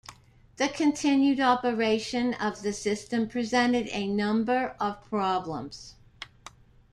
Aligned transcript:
The 0.57 0.67
continued 0.67 1.39
operation 1.39 2.33
of 2.33 2.63
the 2.63 2.73
system 2.73 3.27
presented 3.29 3.87
a 3.91 4.07
number 4.07 4.75
of 4.79 4.99
problems. 5.07 5.93